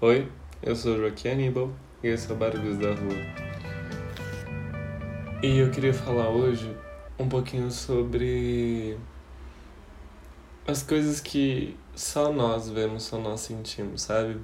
[0.00, 0.28] Oi,
[0.60, 1.70] eu sou Joaquim Aníbal
[2.02, 3.14] e esse é o Barulhos da Rua.
[5.40, 6.76] E eu queria falar hoje
[7.16, 8.98] um pouquinho sobre
[10.66, 14.40] as coisas que só nós vemos, só nós sentimos, sabe?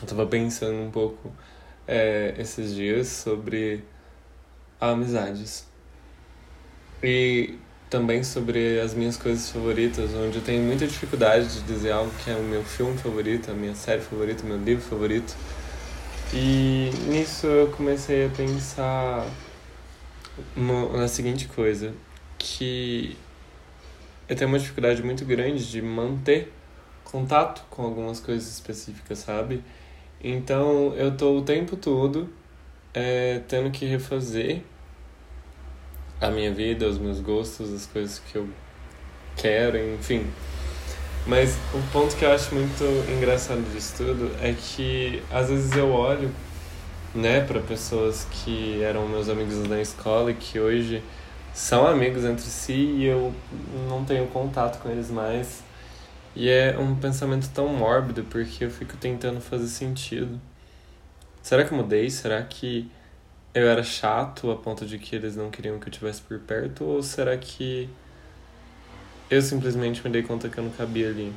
[0.00, 1.32] Eu tava pensando um pouco
[1.86, 3.84] é, esses dias sobre
[4.80, 5.66] amizades.
[7.02, 7.58] E
[7.88, 12.30] também sobre as minhas coisas favoritas, onde eu tenho muita dificuldade de dizer algo que
[12.30, 15.34] é o meu filme favorito, a minha série favorita, meu livro favorito.
[16.32, 19.26] E nisso eu comecei a pensar
[20.56, 21.94] na seguinte coisa,
[22.38, 23.16] que
[24.28, 26.52] eu tenho uma dificuldade muito grande de manter
[27.02, 29.64] contato com algumas coisas específicas, sabe?
[30.22, 32.28] Então eu tô o tempo todo
[32.92, 34.62] é, tendo que refazer
[36.20, 38.48] a minha vida, os meus gostos, as coisas que eu
[39.36, 40.26] quero, enfim.
[41.26, 45.90] Mas o ponto que eu acho muito engraçado disso tudo é que às vezes eu
[45.90, 46.30] olho,
[47.14, 51.02] né, para pessoas que eram meus amigos na escola e que hoje
[51.54, 53.34] são amigos entre si e eu
[53.88, 55.62] não tenho contato com eles mais.
[56.34, 60.40] E é um pensamento tão mórbido porque eu fico tentando fazer sentido.
[61.42, 62.08] Será que eu mudei?
[62.10, 62.90] Será que
[63.54, 66.84] eu era chato a ponto de que eles não queriam que eu estivesse por perto?
[66.84, 67.88] Ou será que
[69.30, 71.32] eu simplesmente me dei conta que eu não cabia ali?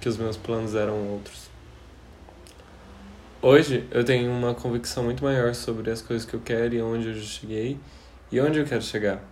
[0.00, 1.48] Que os meus planos eram outros?
[3.40, 7.08] Hoje eu tenho uma convicção muito maior sobre as coisas que eu quero e onde
[7.08, 7.78] eu já cheguei
[8.30, 9.22] e onde eu quero chegar.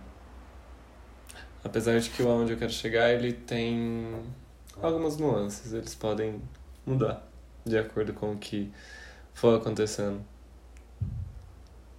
[1.63, 4.23] Apesar de que o aonde eu quero chegar ele tem
[4.81, 6.41] algumas nuances, eles podem
[6.85, 7.27] mudar
[7.65, 8.71] de acordo com o que
[9.33, 10.21] for acontecendo.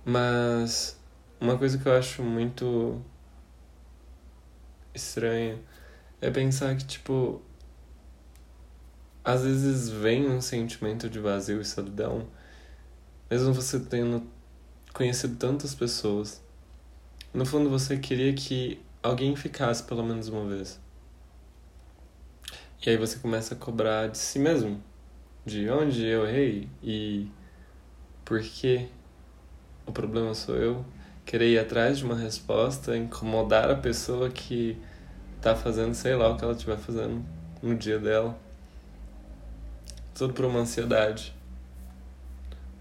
[0.09, 0.97] Mas
[1.41, 3.03] uma coisa que eu acho muito
[4.95, 5.59] estranha
[6.21, 7.43] é pensar que, tipo,
[9.25, 12.29] às vezes vem um sentimento de vazio e solidão,
[13.29, 14.23] mesmo você tendo
[14.95, 16.41] conhecido tantas pessoas.
[17.35, 20.81] No fundo, você queria que alguém ficasse pelo menos uma vez.
[22.87, 24.81] E aí você começa a cobrar de si mesmo,
[25.45, 27.29] de onde eu errei e
[28.25, 28.89] por que
[29.87, 30.85] o problema sou eu.
[31.25, 34.77] Querer ir atrás de uma resposta, incomodar a pessoa que
[35.41, 37.25] tá fazendo, sei lá, o que ela estiver fazendo
[37.63, 38.37] no dia dela.
[40.15, 41.35] Tudo por uma ansiedade.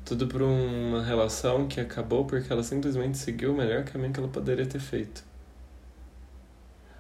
[0.04, 4.30] Tudo por uma relação que acabou porque ela simplesmente seguiu o melhor caminho que ela
[4.30, 5.24] poderia ter feito.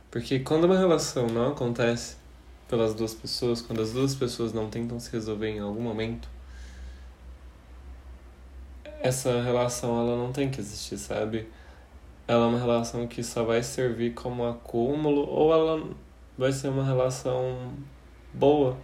[0.09, 2.15] Porque quando uma relação não acontece
[2.67, 6.27] pelas duas pessoas, quando as duas pessoas não tentam se resolver em algum momento,
[9.05, 11.47] essa relação ela não tem que existir, sabe?
[12.27, 15.91] Ela é uma relação que só vai servir como acúmulo ou ela
[16.35, 17.71] vai ser uma relação
[18.33, 18.75] boa,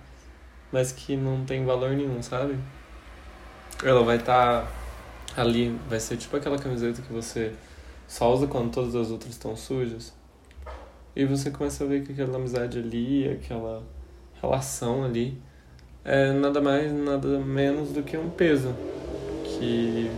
[0.72, 2.56] mas que não tem valor nenhum, sabe?
[3.84, 4.62] Ela vai estar
[5.36, 7.54] tá ali, vai ser tipo aquela camiseta que você
[8.08, 10.14] só usa quando todas as outras estão sujas.
[11.16, 13.82] E você começa a ver que aquela amizade ali, aquela
[14.40, 15.42] relação ali,
[16.06, 18.76] é nada mais, nada menos do que um peso
[19.62, 20.10] que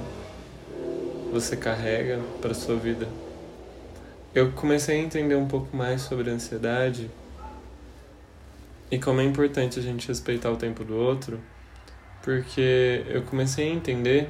[1.33, 3.09] você carrega para sua vida.
[4.33, 7.11] Eu comecei a entender um pouco mais sobre a ansiedade
[8.89, 11.41] e como é importante a gente respeitar o tempo do outro,
[12.21, 14.29] porque eu comecei a entender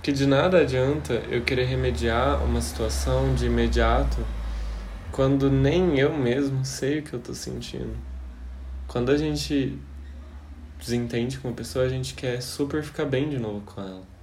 [0.00, 4.24] que de nada adianta eu querer remediar uma situação de imediato
[5.10, 7.96] quando nem eu mesmo sei o que eu tô sentindo.
[8.86, 9.76] Quando a gente
[10.78, 14.17] desentende com uma pessoa, a gente quer super ficar bem de novo com ela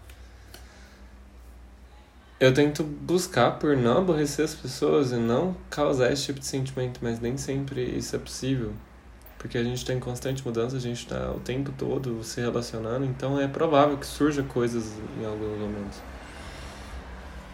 [2.39, 6.99] eu tento buscar por não aborrecer as pessoas e não causar esse tipo de sentimento,
[7.01, 8.73] mas nem sempre isso é possível.
[9.37, 13.05] Porque a gente está em constante mudança, a gente está o tempo todo se relacionando,
[13.05, 15.99] então é provável que surja coisas em alguns momentos.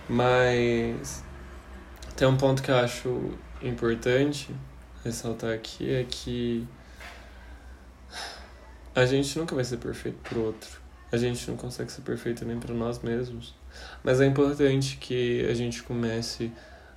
[0.09, 1.23] Mas
[2.15, 3.31] tem um ponto que eu acho
[3.61, 4.49] importante
[5.03, 6.67] ressaltar aqui é que
[8.95, 10.80] a gente nunca vai ser perfeito pro outro.
[11.11, 13.53] A gente não consegue ser perfeito nem para nós mesmos.
[14.03, 16.51] Mas é importante que a gente comece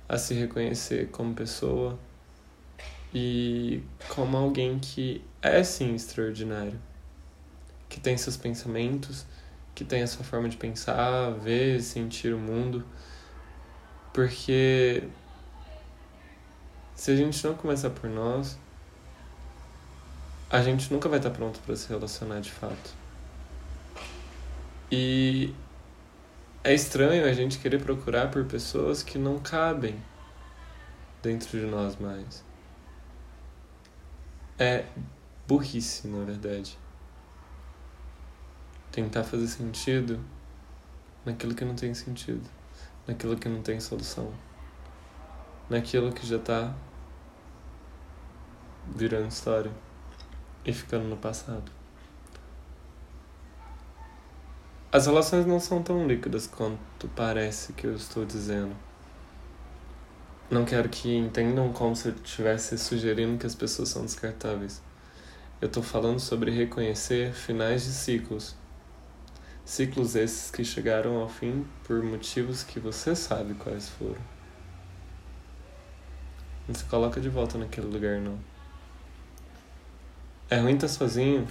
[0.07, 1.99] a se reconhecer como pessoa
[3.13, 6.79] e como alguém que é sim extraordinário,
[7.89, 9.25] que tem seus pensamentos,
[9.73, 12.85] que tem a sua forma de pensar, ver, sentir o mundo,
[14.13, 15.03] porque
[16.95, 18.57] se a gente não começar por nós,
[20.49, 23.04] a gente nunca vai estar pronto para se relacionar de fato.
[24.97, 25.53] E
[26.63, 30.01] é estranho a gente querer procurar por pessoas que não cabem
[31.21, 32.45] dentro de nós mais.
[34.57, 34.85] É
[35.45, 36.79] burrice, na verdade.
[38.89, 40.23] tentar fazer sentido
[41.25, 42.49] naquilo que não tem sentido,
[43.05, 44.31] naquilo que não tem solução,
[45.69, 46.73] naquilo que já tá
[48.95, 49.73] virando história
[50.63, 51.69] e ficando no passado.
[54.95, 58.73] As relações não são tão líquidas quanto parece que eu estou dizendo.
[60.49, 64.81] Não quero que entendam como se eu estivesse sugerindo que as pessoas são descartáveis.
[65.59, 68.55] Eu estou falando sobre reconhecer finais de ciclos.
[69.65, 74.21] Ciclos esses que chegaram ao fim por motivos que você sabe quais foram.
[76.69, 78.39] Não se coloca de volta naquele lugar, não.
[80.49, 81.45] É ruim estar sozinho,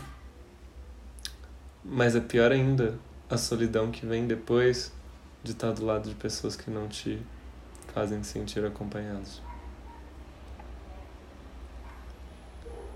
[1.84, 2.98] mas é pior ainda
[3.34, 4.92] a solidão que vem depois
[5.42, 7.18] de estar do lado de pessoas que não te
[7.92, 9.42] fazem sentir acompanhados.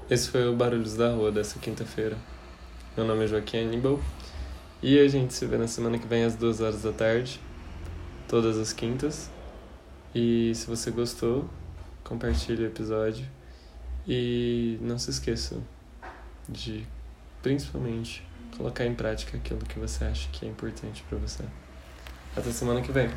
[0.09, 2.17] Esse foi o Barulhos da Rua dessa quinta-feira.
[2.97, 4.01] Meu nome é Joaquim Aníbal
[4.81, 7.41] e a gente se vê na semana que vem às duas horas da tarde,
[8.29, 9.29] todas as quintas.
[10.15, 11.51] E se você gostou,
[12.05, 13.27] compartilhe o episódio
[14.07, 15.61] e não se esqueça
[16.49, 16.87] de,
[17.43, 18.25] principalmente,
[18.59, 21.45] colocar em prática aquilo que você acha que é importante para você.
[22.37, 23.09] Até semana que vem.